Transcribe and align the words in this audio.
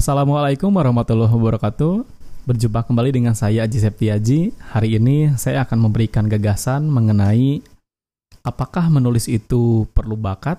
Assalamualaikum 0.00 0.72
warahmatullahi 0.72 1.28
wabarakatuh. 1.28 2.08
Berjumpa 2.48 2.88
kembali 2.88 3.20
dengan 3.20 3.36
saya 3.36 3.68
Aji 3.68 3.84
Septiaji. 3.84 4.48
Hari 4.72 4.96
ini 4.96 5.36
saya 5.36 5.60
akan 5.68 5.76
memberikan 5.76 6.24
gagasan 6.24 6.88
mengenai 6.88 7.60
apakah 8.40 8.88
menulis 8.88 9.28
itu 9.28 9.84
perlu 9.92 10.16
bakat? 10.16 10.56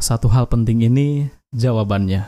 Satu 0.00 0.24
hal 0.32 0.48
penting 0.48 0.88
ini 0.88 1.28
jawabannya. 1.52 2.24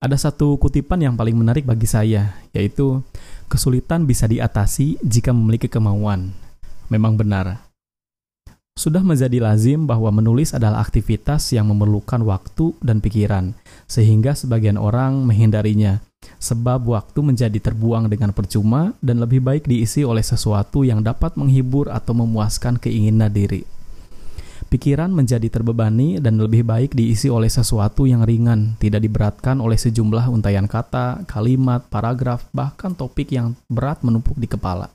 Ada 0.00 0.32
satu 0.32 0.56
kutipan 0.56 1.04
yang 1.04 1.12
paling 1.12 1.36
menarik 1.36 1.68
bagi 1.68 1.84
saya, 1.84 2.40
yaitu 2.56 3.04
kesulitan 3.52 4.08
bisa 4.08 4.24
diatasi 4.24 4.96
jika 5.04 5.28
memiliki 5.36 5.68
kemauan. 5.68 6.32
Memang 6.88 7.20
benar, 7.20 7.68
sudah 8.72 9.04
menjadi 9.04 9.36
lazim 9.36 9.84
bahwa 9.84 10.08
menulis 10.08 10.56
adalah 10.56 10.80
aktivitas 10.80 11.52
yang 11.52 11.68
memerlukan 11.68 12.24
waktu 12.24 12.72
dan 12.80 13.04
pikiran, 13.04 13.52
sehingga 13.84 14.32
sebagian 14.32 14.80
orang 14.80 15.28
menghindarinya, 15.28 16.00
sebab 16.40 16.88
waktu 16.88 17.20
menjadi 17.20 17.58
terbuang 17.60 18.08
dengan 18.08 18.32
percuma 18.32 18.96
dan 19.04 19.20
lebih 19.20 19.44
baik 19.44 19.68
diisi 19.68 20.02
oleh 20.02 20.24
sesuatu 20.24 20.82
yang 20.88 21.04
dapat 21.04 21.36
menghibur 21.36 21.92
atau 21.92 22.16
memuaskan 22.16 22.80
keinginan 22.80 23.28
diri. 23.28 23.68
Pikiran 24.72 25.12
menjadi 25.12 25.52
terbebani 25.52 26.16
dan 26.16 26.40
lebih 26.40 26.64
baik 26.64 26.96
diisi 26.96 27.28
oleh 27.28 27.52
sesuatu 27.52 28.08
yang 28.08 28.24
ringan, 28.24 28.80
tidak 28.80 29.04
diberatkan 29.04 29.60
oleh 29.60 29.76
sejumlah 29.76 30.32
untayan 30.32 30.64
kata, 30.64 31.28
kalimat, 31.28 31.84
paragraf, 31.92 32.48
bahkan 32.56 32.96
topik 32.96 33.36
yang 33.36 33.52
berat 33.68 34.00
menumpuk 34.00 34.32
di 34.40 34.48
kepala. 34.48 34.88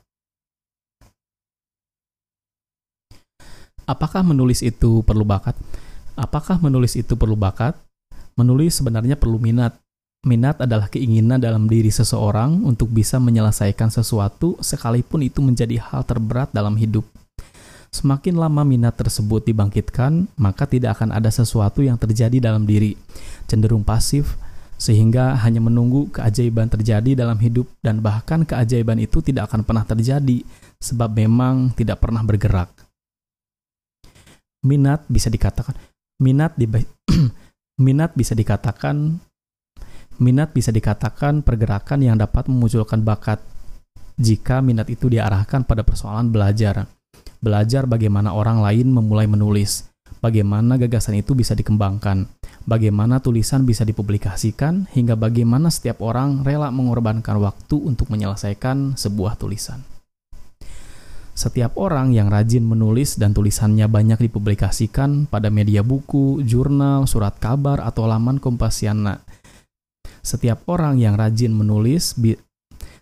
Apakah 3.88 4.20
menulis 4.20 4.60
itu 4.60 5.00
perlu 5.00 5.24
bakat? 5.24 5.56
Apakah 6.12 6.60
menulis 6.60 6.92
itu 6.92 7.16
perlu 7.16 7.40
bakat? 7.40 7.72
Menulis 8.36 8.76
sebenarnya 8.76 9.16
perlu 9.16 9.40
minat. 9.40 9.80
Minat 10.28 10.60
adalah 10.60 10.92
keinginan 10.92 11.40
dalam 11.40 11.64
diri 11.64 11.88
seseorang 11.88 12.68
untuk 12.68 12.92
bisa 12.92 13.16
menyelesaikan 13.16 13.88
sesuatu 13.88 14.60
sekalipun 14.60 15.24
itu 15.24 15.40
menjadi 15.40 15.80
hal 15.80 16.04
terberat 16.04 16.52
dalam 16.52 16.76
hidup. 16.76 17.08
Semakin 17.88 18.36
lama 18.36 18.60
minat 18.60 18.92
tersebut 18.92 19.48
dibangkitkan, 19.48 20.28
maka 20.36 20.68
tidak 20.68 21.00
akan 21.00 21.16
ada 21.16 21.32
sesuatu 21.32 21.80
yang 21.80 21.96
terjadi 21.96 22.44
dalam 22.44 22.68
diri, 22.68 22.92
cenderung 23.48 23.88
pasif, 23.88 24.36
sehingga 24.76 25.32
hanya 25.40 25.64
menunggu 25.64 26.12
keajaiban 26.12 26.68
terjadi 26.68 27.16
dalam 27.24 27.40
hidup 27.40 27.64
dan 27.80 28.04
bahkan 28.04 28.44
keajaiban 28.44 29.00
itu 29.00 29.24
tidak 29.24 29.48
akan 29.48 29.64
pernah 29.64 29.88
terjadi 29.88 30.44
sebab 30.76 31.08
memang 31.16 31.72
tidak 31.72 32.04
pernah 32.04 32.20
bergerak 32.20 32.87
minat 34.66 35.06
bisa 35.06 35.30
dikatakan 35.30 35.74
minat 36.18 36.54
di 36.58 36.66
minat 37.84 38.14
bisa 38.18 38.34
dikatakan 38.34 39.22
minat 40.18 40.50
bisa 40.50 40.74
dikatakan 40.74 41.46
pergerakan 41.46 42.02
yang 42.02 42.18
dapat 42.18 42.50
memunculkan 42.50 43.06
bakat 43.06 43.38
jika 44.18 44.58
minat 44.58 44.90
itu 44.90 45.06
diarahkan 45.06 45.62
pada 45.62 45.86
persoalan 45.86 46.28
belajar. 46.34 46.90
Belajar 47.38 47.86
bagaimana 47.86 48.34
orang 48.34 48.58
lain 48.58 48.90
memulai 48.90 49.30
menulis, 49.30 49.86
bagaimana 50.18 50.74
gagasan 50.74 51.22
itu 51.22 51.38
bisa 51.38 51.54
dikembangkan, 51.54 52.26
bagaimana 52.66 53.22
tulisan 53.22 53.62
bisa 53.62 53.86
dipublikasikan, 53.86 54.90
hingga 54.90 55.14
bagaimana 55.14 55.70
setiap 55.70 56.02
orang 56.02 56.42
rela 56.42 56.74
mengorbankan 56.74 57.38
waktu 57.38 57.78
untuk 57.78 58.10
menyelesaikan 58.10 58.98
sebuah 58.98 59.38
tulisan. 59.38 59.97
Setiap 61.38 61.78
orang 61.78 62.10
yang 62.10 62.34
rajin 62.34 62.66
menulis 62.66 63.14
dan 63.14 63.30
tulisannya 63.30 63.86
banyak 63.86 64.26
dipublikasikan 64.26 65.30
pada 65.30 65.54
media 65.54 65.86
buku, 65.86 66.42
jurnal, 66.42 67.06
surat 67.06 67.38
kabar, 67.38 67.78
atau 67.78 68.10
laman 68.10 68.42
Kompasiana. 68.42 69.22
Setiap 70.18 70.66
orang 70.66 70.98
yang 70.98 71.14
rajin 71.14 71.54
menulis, 71.54 72.18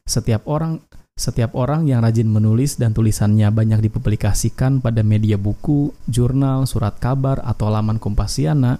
setiap 0.04 0.44
orang 0.44 0.84
setiap 1.16 1.56
orang 1.56 1.88
yang 1.88 2.04
rajin 2.04 2.28
menulis 2.28 2.76
dan 2.76 2.92
tulisannya 2.92 3.48
banyak 3.48 3.88
dipublikasikan 3.88 4.84
pada 4.84 5.00
media 5.00 5.40
buku, 5.40 5.96
jurnal, 6.04 6.68
surat 6.68 7.00
kabar, 7.00 7.40
atau 7.40 7.72
laman 7.72 7.96
Kompasiana 7.96 8.76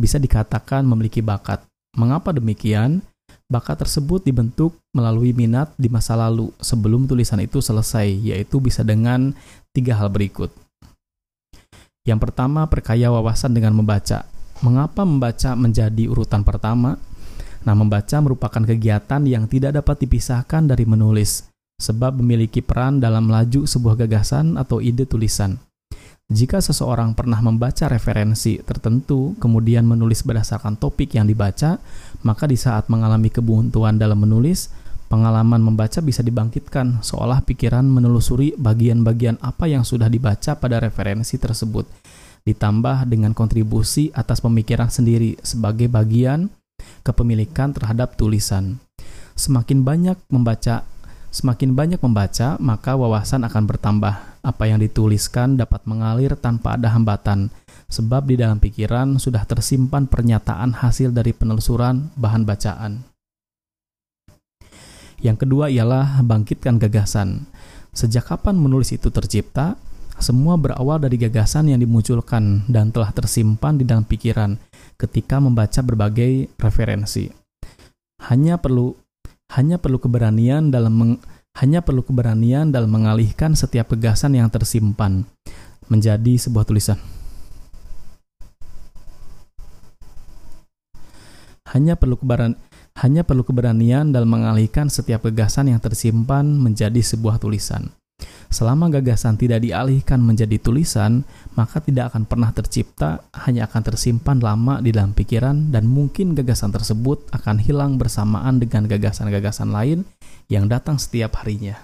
bisa 0.00 0.16
dikatakan 0.16 0.80
memiliki 0.80 1.20
bakat. 1.20 1.60
Mengapa 1.92 2.32
demikian? 2.32 3.04
Bakat 3.44 3.84
tersebut 3.84 4.24
dibentuk 4.24 4.72
melalui 4.96 5.36
minat 5.36 5.70
di 5.76 5.92
masa 5.92 6.16
lalu 6.16 6.48
sebelum 6.64 7.04
tulisan 7.04 7.38
itu 7.44 7.60
selesai, 7.60 8.08
yaitu 8.08 8.56
bisa 8.56 8.80
dengan 8.80 9.36
tiga 9.76 10.00
hal 10.00 10.08
berikut. 10.08 10.48
Yang 12.08 12.20
pertama, 12.24 12.64
perkaya 12.68 13.12
wawasan 13.12 13.52
dengan 13.52 13.76
membaca. 13.76 14.24
Mengapa 14.64 15.04
membaca 15.04 15.52
menjadi 15.56 16.08
urutan 16.08 16.40
pertama? 16.40 16.96
Nah, 17.64 17.74
membaca 17.76 18.16
merupakan 18.20 18.60
kegiatan 18.64 19.24
yang 19.24 19.48
tidak 19.48 19.76
dapat 19.76 20.04
dipisahkan 20.04 20.68
dari 20.68 20.84
menulis, 20.88 21.48
sebab 21.80 22.20
memiliki 22.20 22.60
peran 22.60 23.00
dalam 23.00 23.28
laju 23.28 23.64
sebuah 23.64 24.04
gagasan 24.04 24.56
atau 24.56 24.84
ide 24.84 25.04
tulisan. 25.04 25.56
Jika 26.32 26.56
seseorang 26.56 27.12
pernah 27.12 27.36
membaca 27.44 27.84
referensi 27.84 28.56
tertentu, 28.64 29.36
kemudian 29.36 29.84
menulis 29.84 30.24
berdasarkan 30.24 30.80
topik 30.80 31.12
yang 31.12 31.28
dibaca, 31.28 31.76
maka 32.24 32.44
di 32.48 32.56
saat 32.56 32.88
mengalami 32.88 33.28
kebuntuan 33.28 34.00
dalam 34.00 34.24
menulis, 34.24 34.72
pengalaman 35.12 35.60
membaca 35.60 36.00
bisa 36.00 36.24
dibangkitkan, 36.24 37.04
seolah 37.04 37.44
pikiran 37.44 37.84
menelusuri 37.84 38.56
bagian-bagian 38.56 39.36
apa 39.44 39.68
yang 39.68 39.84
sudah 39.84 40.08
dibaca 40.08 40.56
pada 40.56 40.80
referensi 40.80 41.36
tersebut, 41.36 41.84
ditambah 42.48 43.04
dengan 43.04 43.36
kontribusi 43.36 44.08
atas 44.16 44.40
pemikiran 44.40 44.88
sendiri 44.88 45.36
sebagai 45.44 45.92
bagian 45.92 46.48
kepemilikan 47.04 47.76
terhadap 47.76 48.16
tulisan. 48.16 48.80
Semakin 49.36 49.84
banyak 49.84 50.16
membaca 50.32 50.88
Semakin 51.34 51.74
banyak 51.74 51.98
membaca, 51.98 52.54
maka 52.62 52.94
wawasan 52.94 53.42
akan 53.42 53.66
bertambah. 53.66 54.38
Apa 54.46 54.70
yang 54.70 54.78
dituliskan 54.78 55.58
dapat 55.58 55.82
mengalir 55.82 56.38
tanpa 56.38 56.78
ada 56.78 56.94
hambatan, 56.94 57.50
sebab 57.90 58.30
di 58.30 58.38
dalam 58.38 58.62
pikiran 58.62 59.18
sudah 59.18 59.42
tersimpan 59.42 60.06
pernyataan 60.06 60.78
hasil 60.78 61.10
dari 61.10 61.34
penelusuran 61.34 62.14
bahan 62.14 62.46
bacaan. 62.46 63.02
Yang 65.18 65.42
kedua 65.42 65.74
ialah 65.74 66.22
bangkitkan 66.22 66.78
gagasan. 66.78 67.50
Sejak 67.90 68.30
kapan 68.30 68.54
menulis 68.54 68.94
itu 68.94 69.10
tercipta? 69.10 69.74
Semua 70.22 70.54
berawal 70.54 71.02
dari 71.02 71.18
gagasan 71.18 71.66
yang 71.66 71.82
dimunculkan 71.82 72.62
dan 72.70 72.94
telah 72.94 73.10
tersimpan 73.10 73.74
di 73.74 73.82
dalam 73.82 74.06
pikiran 74.06 74.54
ketika 74.94 75.42
membaca 75.42 75.82
berbagai 75.82 76.46
referensi. 76.62 77.26
Hanya 78.22 78.62
perlu 78.62 78.94
hanya 79.52 79.76
perlu 79.76 80.00
keberanian 80.00 80.72
dalam 80.72 80.94
meng, 80.94 81.12
hanya 81.60 81.84
perlu 81.84 82.00
keberanian 82.00 82.72
dalam 82.72 82.88
mengalihkan 82.88 83.52
setiap 83.52 83.92
gagasan 83.92 84.38
yang 84.38 84.48
tersimpan 84.48 85.28
menjadi 85.90 86.40
sebuah 86.40 86.64
tulisan. 86.64 86.96
Hanya 91.74 91.98
perlu 91.98 92.14
keberanian 92.14 92.54
hanya 93.02 93.26
perlu 93.26 93.42
keberanian 93.42 94.14
dalam 94.14 94.30
mengalihkan 94.30 94.86
setiap 94.86 95.26
gagasan 95.26 95.66
yang 95.66 95.82
tersimpan 95.82 96.46
menjadi 96.46 97.02
sebuah 97.02 97.42
tulisan. 97.42 97.90
Selama 98.52 98.90
gagasan 98.92 99.36
tidak 99.36 99.64
dialihkan 99.64 100.20
menjadi 100.20 100.56
tulisan, 100.60 101.22
maka 101.54 101.80
tidak 101.80 102.12
akan 102.12 102.24
pernah 102.28 102.50
tercipta, 102.50 103.24
hanya 103.46 103.68
akan 103.68 103.82
tersimpan 103.84 104.38
lama 104.40 104.80
di 104.80 104.90
dalam 104.92 105.12
pikiran 105.12 105.72
dan 105.72 105.84
mungkin 105.84 106.32
gagasan 106.32 106.72
tersebut 106.72 107.28
akan 107.32 107.60
hilang 107.60 107.96
bersamaan 108.00 108.60
dengan 108.60 108.88
gagasan-gagasan 108.88 109.70
lain 109.70 110.08
yang 110.48 110.68
datang 110.68 110.96
setiap 110.96 111.40
harinya. 111.44 111.76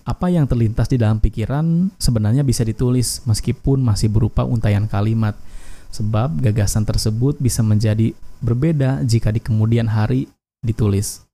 Apa 0.00 0.26
yang 0.26 0.50
terlintas 0.50 0.90
di 0.90 0.98
dalam 0.98 1.22
pikiran 1.22 1.94
sebenarnya 2.00 2.42
bisa 2.42 2.66
ditulis 2.66 3.22
meskipun 3.30 3.78
masih 3.78 4.10
berupa 4.10 4.42
untayan 4.42 4.90
kalimat– 4.90 5.38
sebab 5.90 6.38
gagasan 6.38 6.86
tersebut 6.86 7.36
bisa 7.42 7.60
menjadi 7.66 8.14
berbeda 8.40 9.04
jika 9.04 9.30
di 9.30 9.40
kemudian 9.40 9.88
hari 9.88 10.28
ditulis. 10.64 11.24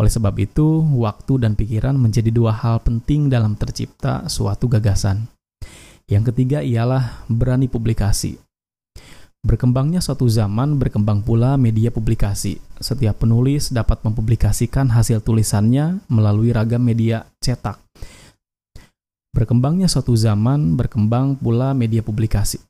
Oleh 0.00 0.08
sebab 0.08 0.32
itu, 0.40 0.80
waktu 0.98 1.44
dan 1.44 1.52
pikiran 1.52 1.94
menjadi 1.94 2.32
dua 2.32 2.56
hal 2.56 2.80
penting 2.80 3.28
dalam 3.28 3.52
tercipta 3.54 4.24
suatu 4.26 4.66
gagasan. 4.66 5.28
Yang 6.08 6.32
ketiga 6.32 6.64
ialah 6.64 7.24
berani 7.28 7.68
publikasi. 7.68 8.40
Berkembangnya 9.42 9.98
suatu 9.98 10.30
zaman, 10.30 10.78
berkembang 10.78 11.26
pula 11.26 11.58
media 11.58 11.90
publikasi. 11.90 12.62
Setiap 12.78 13.26
penulis 13.26 13.74
dapat 13.74 14.00
mempublikasikan 14.06 14.86
hasil 14.94 15.18
tulisannya 15.18 15.98
melalui 16.06 16.54
ragam 16.54 16.78
media 16.78 17.26
cetak. 17.42 17.76
Berkembangnya 19.34 19.90
suatu 19.90 20.14
zaman, 20.14 20.78
berkembang 20.78 21.34
pula 21.40 21.74
media 21.74 22.06
publikasi. 22.06 22.62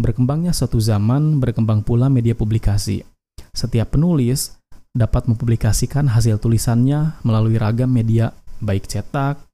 Berkembangnya 0.00 0.56
suatu 0.56 0.80
zaman, 0.80 1.44
berkembang 1.44 1.84
pula 1.84 2.08
media 2.08 2.32
publikasi. 2.32 3.04
Setiap 3.52 3.92
penulis 3.92 4.56
dapat 4.96 5.28
mempublikasikan 5.28 6.08
hasil 6.08 6.40
tulisannya 6.40 7.20
melalui 7.20 7.60
ragam 7.60 7.92
media, 7.92 8.32
baik 8.64 8.88
cetak, 8.88 9.50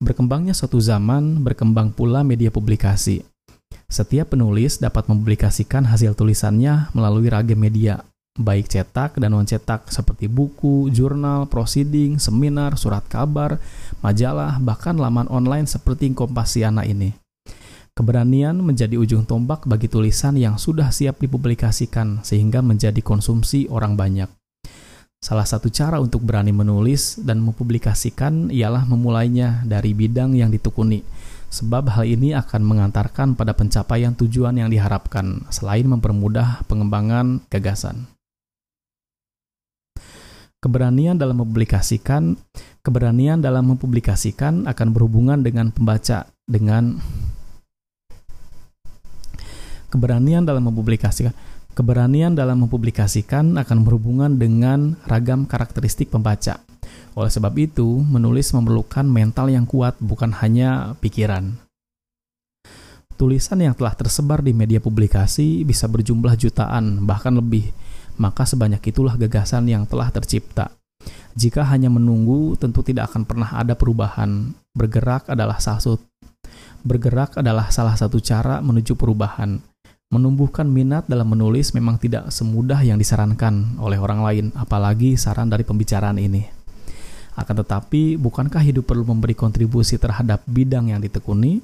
Berkembangnya 0.00 0.56
suatu 0.56 0.80
zaman, 0.80 1.44
berkembang 1.44 1.92
pula 1.92 2.24
media 2.24 2.48
publikasi. 2.48 3.20
Setiap 3.84 4.32
penulis 4.32 4.80
dapat 4.80 5.04
mempublikasikan 5.12 5.84
hasil 5.84 6.16
tulisannya 6.16 6.88
melalui 6.96 7.28
ragam 7.28 7.60
media, 7.60 8.00
baik 8.32 8.64
cetak 8.72 9.20
dan 9.20 9.36
non-cetak 9.36 9.92
seperti 9.92 10.24
buku, 10.24 10.88
jurnal, 10.88 11.44
proceeding, 11.52 12.16
seminar, 12.16 12.80
surat 12.80 13.04
kabar, 13.12 13.60
majalah, 14.00 14.56
bahkan 14.56 14.96
laman 14.96 15.28
online 15.28 15.68
seperti 15.68 16.16
Kompasiana 16.16 16.88
ini. 16.88 17.12
Keberanian 17.90 18.62
menjadi 18.62 18.96
ujung 18.96 19.26
tombak 19.26 19.66
bagi 19.66 19.90
tulisan 19.90 20.38
yang 20.38 20.56
sudah 20.56 20.94
siap 20.94 21.18
dipublikasikan 21.18 22.22
sehingga 22.22 22.62
menjadi 22.62 23.02
konsumsi 23.02 23.66
orang 23.66 23.98
banyak. 23.98 24.30
Salah 25.20 25.44
satu 25.44 25.68
cara 25.68 26.00
untuk 26.00 26.24
berani 26.24 26.48
menulis 26.48 27.20
dan 27.20 27.44
mempublikasikan 27.44 28.48
ialah 28.48 28.88
memulainya 28.88 29.60
dari 29.68 29.92
bidang 29.92 30.32
yang 30.32 30.48
ditekuni, 30.48 31.04
sebab 31.52 31.92
hal 31.92 32.08
ini 32.08 32.32
akan 32.32 32.64
mengantarkan 32.64 33.36
pada 33.36 33.52
pencapaian 33.52 34.16
tujuan 34.16 34.56
yang 34.56 34.72
diharapkan, 34.72 35.44
selain 35.52 35.84
mempermudah 35.84 36.64
pengembangan 36.64 37.44
gagasan. 37.52 38.08
Keberanian 40.64 41.20
dalam 41.20 41.44
mempublikasikan, 41.44 42.40
keberanian 42.80 43.44
dalam 43.44 43.76
mempublikasikan 43.76 44.64
akan 44.64 44.88
berhubungan 44.96 45.44
dengan 45.44 45.68
pembaca 45.68 46.32
dengan 46.48 46.96
keberanian 49.90 50.46
dalam 50.46 50.70
mempublikasikan 50.70 51.34
Keberanian 51.70 52.34
dalam 52.34 52.66
mempublikasikan 52.66 53.54
akan 53.54 53.78
berhubungan 53.86 54.34
dengan 54.34 54.98
ragam 55.06 55.46
karakteristik 55.46 56.10
pembaca. 56.10 56.58
Oleh 57.14 57.30
sebab 57.30 57.54
itu, 57.62 58.02
menulis 58.02 58.50
memerlukan 58.50 59.06
mental 59.06 59.46
yang 59.54 59.70
kuat, 59.70 59.94
bukan 60.02 60.34
hanya 60.42 60.98
pikiran. 60.98 61.62
Tulisan 63.14 63.62
yang 63.62 63.78
telah 63.78 63.94
tersebar 63.94 64.42
di 64.42 64.50
media 64.50 64.82
publikasi 64.82 65.62
bisa 65.62 65.86
berjumlah 65.86 66.34
jutaan, 66.34 67.06
bahkan 67.06 67.38
lebih, 67.38 67.70
maka 68.18 68.42
sebanyak 68.42 68.82
itulah 68.90 69.14
gagasan 69.14 69.70
yang 69.70 69.86
telah 69.86 70.10
tercipta. 70.10 70.74
Jika 71.38 71.62
hanya 71.70 71.86
menunggu, 71.86 72.58
tentu 72.58 72.82
tidak 72.82 73.14
akan 73.14 73.22
pernah 73.22 73.54
ada 73.54 73.78
perubahan. 73.78 74.50
Bergerak 74.74 75.30
adalah 75.30 75.62
salah 75.62 75.78
satu 75.78 76.02
bergerak 76.80 77.36
adalah 77.36 77.68
salah 77.68 77.94
satu 77.94 78.18
cara 78.18 78.58
menuju 78.64 78.96
perubahan. 78.96 79.69
Menumbuhkan 80.10 80.66
minat 80.66 81.06
dalam 81.06 81.30
menulis 81.30 81.70
memang 81.70 81.94
tidak 81.94 82.34
semudah 82.34 82.82
yang 82.82 82.98
disarankan 82.98 83.78
oleh 83.78 83.94
orang 83.94 84.26
lain, 84.26 84.46
apalagi 84.58 85.14
saran 85.14 85.46
dari 85.46 85.62
pembicaraan 85.62 86.18
ini. 86.18 86.42
Akan 87.38 87.54
tetapi, 87.54 88.18
bukankah 88.18 88.58
hidup 88.58 88.90
perlu 88.90 89.06
memberi 89.06 89.38
kontribusi 89.38 90.02
terhadap 90.02 90.42
bidang 90.50 90.90
yang 90.90 90.98
ditekuni? 90.98 91.62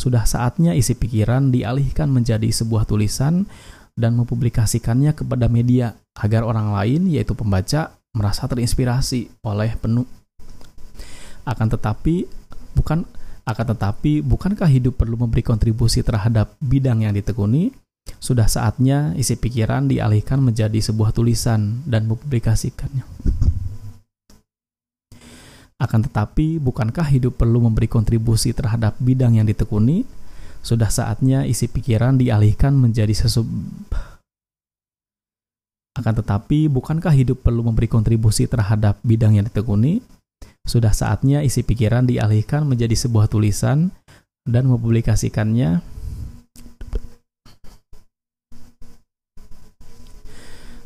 Sudah 0.00 0.24
saatnya 0.24 0.72
isi 0.72 0.96
pikiran 0.96 1.52
dialihkan 1.52 2.08
menjadi 2.08 2.48
sebuah 2.48 2.88
tulisan 2.88 3.44
dan 3.92 4.16
mempublikasikannya 4.16 5.12
kepada 5.12 5.52
media 5.52 5.92
agar 6.16 6.40
orang 6.40 6.72
lain, 6.72 7.12
yaitu 7.12 7.36
pembaca, 7.36 7.92
merasa 8.16 8.48
terinspirasi 8.48 9.44
oleh 9.44 9.76
penuh. 9.76 10.08
Akan 11.44 11.68
tetapi, 11.68 12.24
bukan 12.72 13.04
akan 13.44 13.76
tetapi, 13.76 14.24
bukankah 14.24 14.68
hidup 14.68 14.96
perlu 14.96 15.20
memberi 15.20 15.44
kontribusi 15.44 16.00
terhadap 16.00 16.56
bidang 16.64 17.04
yang 17.04 17.12
ditekuni? 17.12 17.76
Sudah 18.20 18.48
saatnya 18.48 19.12
isi 19.16 19.36
pikiran 19.36 19.88
dialihkan 19.88 20.40
menjadi 20.40 20.76
sebuah 20.80 21.12
tulisan 21.12 21.84
dan 21.84 22.08
mempublikasikannya. 22.08 23.04
Akan 25.76 26.00
tetapi, 26.08 26.56
bukankah 26.56 27.04
hidup 27.04 27.36
perlu 27.36 27.60
memberi 27.60 27.84
kontribusi 27.84 28.56
terhadap 28.56 28.96
bidang 28.96 29.36
yang 29.36 29.44
ditekuni? 29.44 30.08
Sudah 30.64 30.88
saatnya 30.88 31.44
isi 31.44 31.68
pikiran 31.68 32.16
dialihkan 32.16 32.72
menjadi 32.72 33.12
sesuatu 33.12 33.52
akan 35.94 36.10
tetapi, 36.18 36.66
bukankah 36.66 37.14
hidup 37.14 37.46
perlu 37.46 37.62
memberi 37.62 37.86
kontribusi 37.86 38.50
terhadap 38.50 38.98
bidang 39.06 39.38
yang 39.38 39.46
ditekuni? 39.46 40.02
Sudah 40.64 40.96
saatnya 40.96 41.44
isi 41.44 41.60
pikiran 41.60 42.08
dialihkan 42.08 42.64
menjadi 42.64 42.96
sebuah 42.96 43.28
tulisan 43.28 43.92
dan 44.48 44.64
mempublikasikannya 44.68 45.84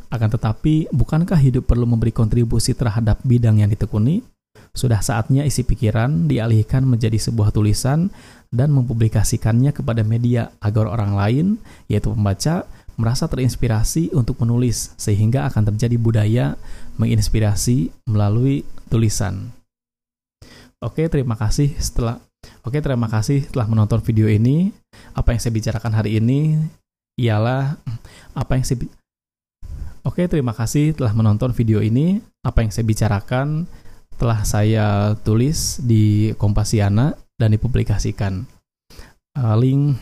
Akan 0.08 0.32
tetapi, 0.32 0.88
bukankah 0.88 1.36
hidup 1.36 1.68
perlu 1.68 1.84
memberi 1.84 2.10
kontribusi 2.16 2.72
terhadap 2.72 3.20
bidang 3.28 3.60
yang 3.60 3.68
ditekuni? 3.68 4.24
Sudah 4.72 5.04
saatnya 5.04 5.44
isi 5.44 5.68
pikiran 5.68 6.26
dialihkan 6.26 6.88
menjadi 6.88 7.20
sebuah 7.20 7.52
tulisan 7.52 8.08
dan 8.48 8.72
mempublikasikannya 8.72 9.68
kepada 9.76 10.00
media 10.02 10.48
agar 10.64 10.88
orang 10.88 11.12
lain, 11.12 11.46
yaitu 11.92 12.08
pembaca, 12.08 12.64
merasa 12.96 13.28
terinspirasi 13.28 14.16
untuk 14.16 14.40
menulis, 14.40 14.96
sehingga 14.96 15.44
akan 15.52 15.76
terjadi 15.76 15.96
budaya 16.00 16.46
menginspirasi 16.96 17.92
melalui 18.08 18.64
tulisan. 18.88 19.57
Oke, 20.78 21.10
terima 21.10 21.34
kasih 21.34 21.74
setelah 21.82 22.22
Oke, 22.62 22.78
terima 22.78 23.10
kasih 23.10 23.50
telah 23.50 23.66
menonton 23.66 23.98
video 23.98 24.30
ini. 24.30 24.70
Apa 25.10 25.34
yang 25.34 25.40
saya 25.42 25.50
bicarakan 25.50 25.90
hari 25.90 26.22
ini 26.22 26.54
ialah 27.18 27.74
apa 28.30 28.54
yang 28.54 28.62
saya 28.62 28.86
Oke, 30.06 30.30
terima 30.30 30.54
kasih 30.54 30.94
telah 30.94 31.10
menonton 31.18 31.50
video 31.50 31.82
ini. 31.82 32.22
Apa 32.46 32.62
yang 32.62 32.70
saya 32.70 32.86
bicarakan 32.86 33.66
telah 34.22 34.46
saya 34.46 35.18
tulis 35.26 35.82
di 35.82 36.30
Kompasiana 36.38 37.18
dan 37.34 37.58
dipublikasikan. 37.58 38.46
Uh, 39.34 39.56
link 39.58 39.98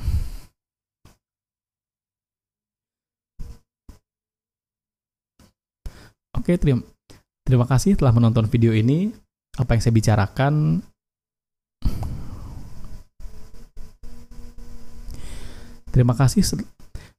Oke, 6.37 6.61
terima, 6.61 6.85
terima 7.49 7.65
kasih 7.65 7.97
telah 7.97 8.13
menonton 8.13 8.45
video 8.47 8.77
ini 8.77 9.11
apa 9.57 9.77
yang 9.77 9.83
saya 9.83 9.95
bicarakan 9.97 10.85
Terima 15.97 16.13
kasih 16.13 16.45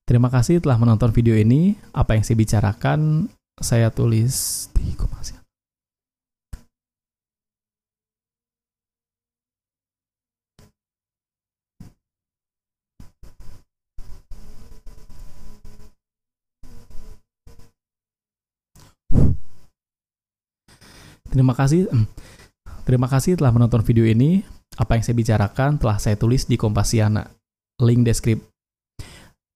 terima 0.06 0.30
kasih 0.30 0.62
telah 0.62 0.78
menonton 0.78 1.10
video 1.10 1.34
ini. 1.34 1.74
Apa 1.98 2.14
yang 2.14 2.22
saya 2.22 2.38
bicarakan 2.38 3.26
saya 3.58 3.90
tulis 3.90 4.70
di 4.78 4.94
Terima 21.38 21.54
kasih. 21.54 21.86
Terima 22.82 23.06
kasih 23.06 23.38
telah 23.38 23.54
menonton 23.54 23.86
video 23.86 24.10
ini. 24.10 24.42
Apa 24.74 24.98
yang 24.98 25.06
saya 25.06 25.14
bicarakan 25.14 25.78
telah 25.78 26.02
saya 26.02 26.18
tulis 26.18 26.50
di 26.50 26.58
Kompasiana. 26.58 27.30
Link 27.78 28.10
deskrip. 28.10 28.42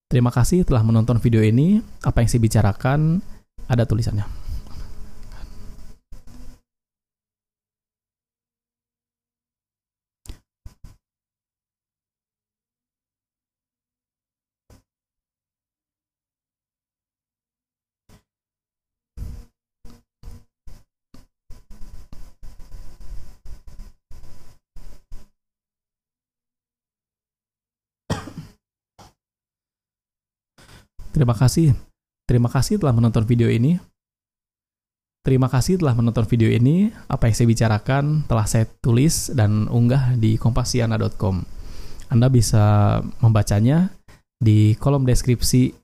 Terima 0.06 0.30
kasih 0.30 0.62
telah 0.62 0.86
menonton 0.86 1.18
video 1.18 1.42
ini. 1.42 1.82
Apa 2.06 2.22
yang 2.22 2.30
saya 2.30 2.38
bicarakan 2.38 3.18
ada 3.66 3.82
tulisannya. 3.82 4.41
Terima 31.12 31.36
kasih. 31.36 31.76
Terima 32.24 32.48
kasih 32.48 32.80
telah 32.80 32.96
menonton 32.96 33.28
video 33.28 33.52
ini. 33.52 33.76
Terima 35.22 35.46
kasih 35.46 35.76
telah 35.78 35.92
menonton 35.92 36.24
video 36.24 36.48
ini. 36.48 36.88
Apa 37.06 37.28
yang 37.28 37.36
saya 37.36 37.48
bicarakan 37.52 38.24
telah 38.24 38.48
saya 38.48 38.64
tulis 38.80 39.28
dan 39.30 39.68
unggah 39.68 40.16
di 40.16 40.40
kompasiana.com. 40.40 41.44
Anda 42.08 42.26
bisa 42.32 42.98
membacanya 43.20 43.92
di 44.40 44.74
kolom 44.80 45.04
deskripsi 45.06 45.78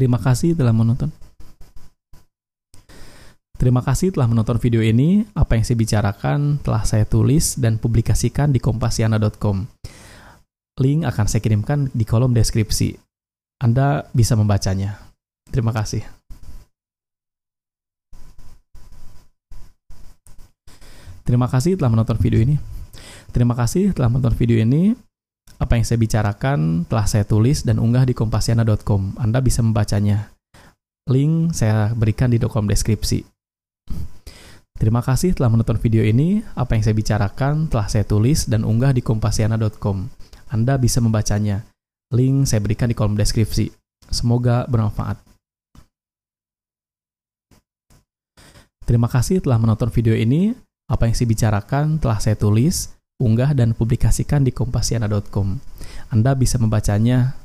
Terima 0.00 0.16
kasih 0.16 0.56
telah 0.56 0.72
menonton. 0.72 1.12
Terima 3.60 3.84
kasih 3.84 4.08
telah 4.08 4.24
menonton 4.24 4.56
video 4.56 4.80
ini. 4.80 5.28
Apa 5.36 5.52
yang 5.60 5.68
saya 5.68 5.76
bicarakan 5.76 6.64
telah 6.64 6.80
saya 6.88 7.04
tulis 7.04 7.60
dan 7.60 7.76
publikasikan 7.76 8.56
di 8.56 8.56
kompasiana.com. 8.56 9.68
Link 10.80 11.04
akan 11.04 11.26
saya 11.28 11.44
kirimkan 11.44 11.92
di 11.92 12.08
kolom 12.08 12.32
deskripsi. 12.32 12.96
Anda 13.60 14.08
bisa 14.16 14.32
membacanya. 14.32 15.04
Terima 15.52 15.76
kasih. 15.76 16.00
Terima 21.28 21.44
kasih 21.44 21.76
telah 21.76 21.92
menonton 21.92 22.16
video 22.16 22.40
ini. 22.40 22.56
Terima 23.28 23.52
kasih 23.52 23.92
telah 23.92 24.08
menonton 24.08 24.40
video 24.40 24.56
ini. 24.56 24.96
Apa 25.60 25.76
yang 25.76 25.84
saya 25.84 26.00
bicarakan 26.00 26.88
telah 26.88 27.04
saya 27.04 27.28
tulis 27.28 27.60
dan 27.60 27.76
unggah 27.76 28.08
di 28.08 28.16
kompasiana.com. 28.16 29.20
Anda 29.20 29.44
bisa 29.44 29.60
membacanya. 29.60 30.32
Link 31.12 31.52
saya 31.52 31.92
berikan 31.92 32.32
di 32.32 32.40
kolom 32.40 32.64
deskripsi. 32.64 33.39
Terima 34.80 35.04
kasih 35.04 35.36
telah 35.36 35.52
menonton 35.52 35.76
video 35.76 36.00
ini. 36.00 36.40
Apa 36.56 36.72
yang 36.72 36.80
saya 36.80 36.96
bicarakan 36.96 37.68
telah 37.68 37.84
saya 37.84 38.00
tulis 38.00 38.48
dan 38.48 38.64
unggah 38.64 38.96
di 38.96 39.04
kompasiana.com. 39.04 40.08
Anda 40.48 40.80
bisa 40.80 41.04
membacanya. 41.04 41.68
Link 42.16 42.48
saya 42.48 42.64
berikan 42.64 42.88
di 42.88 42.96
kolom 42.96 43.12
deskripsi. 43.12 43.68
Semoga 44.08 44.64
bermanfaat. 44.64 45.20
Terima 48.88 49.06
kasih 49.12 49.44
telah 49.44 49.60
menonton 49.60 49.92
video 49.92 50.16
ini. 50.16 50.56
Apa 50.88 51.06
yang 51.06 51.14
saya 51.14 51.28
bicarakan 51.28 52.00
telah 52.00 52.16
saya 52.16 52.40
tulis, 52.40 52.96
unggah, 53.20 53.52
dan 53.52 53.76
publikasikan 53.76 54.48
di 54.48 54.50
kompasiana.com. 54.50 55.60
Anda 56.08 56.32
bisa 56.32 56.56
membacanya. 56.56 57.36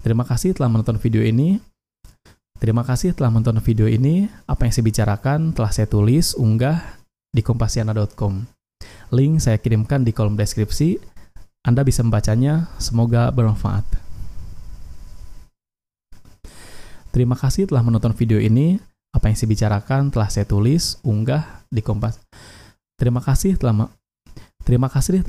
Terima 0.00 0.24
kasih 0.24 0.56
telah 0.56 0.72
menonton 0.72 0.96
video 0.96 1.20
ini. 1.20 1.60
Terima 2.58 2.82
kasih 2.82 3.14
telah 3.14 3.30
menonton 3.30 3.62
video 3.62 3.86
ini. 3.86 4.26
Apa 4.50 4.66
yang 4.66 4.74
saya 4.74 4.82
bicarakan 4.82 5.54
telah 5.54 5.70
saya 5.70 5.86
tulis, 5.86 6.34
unggah 6.34 6.82
di 7.30 7.38
kompasiana.com. 7.38 8.50
Link 9.14 9.38
saya 9.38 9.62
kirimkan 9.62 10.02
di 10.02 10.10
kolom 10.10 10.34
deskripsi. 10.34 10.98
Anda 11.62 11.86
bisa 11.86 12.02
membacanya. 12.02 12.66
Semoga 12.82 13.30
bermanfaat. 13.30 13.86
Terima 17.14 17.38
kasih 17.38 17.70
telah 17.70 17.86
menonton 17.86 18.10
video 18.18 18.42
ini. 18.42 18.82
Apa 19.14 19.30
yang 19.30 19.38
saya 19.38 19.48
bicarakan 19.48 20.10
telah 20.10 20.28
saya 20.28 20.44
tulis, 20.44 21.00
unggah 21.06 21.64
di 21.70 21.80
Kompas. 21.80 22.20
Terima 22.98 23.22
kasih 23.22 23.54
telah 23.54 23.88
Terima 24.66 24.90
kasih 24.90 25.24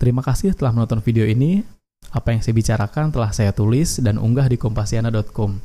Terima 0.00 0.22
kasih 0.24 0.56
telah 0.56 0.72
menonton 0.74 1.04
video 1.04 1.28
ini. 1.28 1.62
Apa 2.08 2.32
yang 2.32 2.40
saya 2.40 2.56
bicarakan 2.56 3.12
telah 3.12 3.30
saya 3.36 3.52
tulis 3.52 4.00
dan 4.00 4.16
unggah 4.16 4.48
di 4.48 4.56
kompasiana.com. 4.56 5.60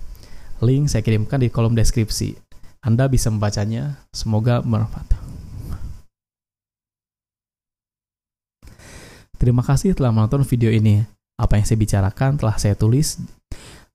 Link 0.59 0.91
saya 0.91 0.99
kirimkan 0.99 1.39
di 1.39 1.47
kolom 1.47 1.71
deskripsi. 1.71 2.35
Anda 2.83 3.07
bisa 3.07 3.31
membacanya. 3.31 4.03
Semoga 4.11 4.59
bermanfaat. 4.59 5.15
Terima 9.39 9.63
kasih 9.63 9.95
telah 9.95 10.11
menonton 10.11 10.43
video 10.43 10.71
ini. 10.71 11.03
Apa 11.39 11.59
yang 11.59 11.67
saya 11.67 11.79
bicarakan 11.79 12.39
telah 12.39 12.55
saya 12.59 12.75
tulis. 12.75 13.19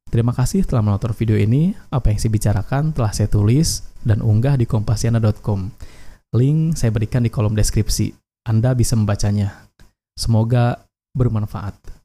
Terima 0.08 0.32
kasih 0.32 0.64
telah 0.64 0.80
menonton 0.80 1.12
video 1.12 1.36
ini. 1.36 1.76
Apa 1.92 2.12
yang 2.12 2.20
saya 2.20 2.32
bicarakan 2.32 2.96
telah 2.96 3.12
saya 3.12 3.28
tulis 3.28 3.84
dan 4.04 4.24
unggah 4.24 4.56
di 4.56 4.64
kompasiana.com. 4.64 5.72
Link 6.36 6.76
saya 6.76 6.92
berikan 6.92 7.24
di 7.24 7.32
kolom 7.32 7.52
deskripsi. 7.52 8.12
Anda 8.48 8.72
bisa 8.72 8.96
membacanya. 8.96 9.68
Semoga 10.16 10.84
bermanfaat. 11.12 11.97